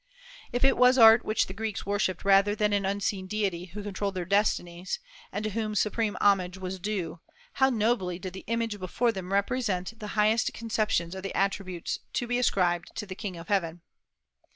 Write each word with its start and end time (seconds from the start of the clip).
If 0.51 0.63
it 0.65 0.77
was 0.77 0.97
art 0.97 1.23
which 1.23 1.45
the 1.45 1.53
Greeks 1.53 1.85
worshipped 1.85 2.25
rather 2.25 2.55
than 2.55 2.73
an 2.73 2.87
unseen 2.87 3.27
deity 3.27 3.65
who 3.65 3.83
controlled 3.83 4.15
their 4.15 4.25
destinies, 4.25 4.97
and 5.31 5.43
to 5.43 5.49
whom 5.51 5.75
supreme 5.75 6.17
homage 6.19 6.57
was 6.57 6.79
due, 6.79 7.19
how 7.61 7.69
nobly 7.69 8.17
did 8.17 8.33
the 8.33 8.43
image 8.47 8.79
before 8.79 9.11
them 9.11 9.31
represent 9.31 9.99
the 9.99 10.17
highest 10.17 10.55
conceptions 10.55 11.13
of 11.13 11.21
the 11.21 11.35
attributes 11.37 11.99
to 12.13 12.25
be 12.25 12.39
ascribed 12.39 12.95
to 12.95 13.05
the 13.05 13.13
King 13.13 13.37
of 13.37 13.47
Heaven! 13.49 13.81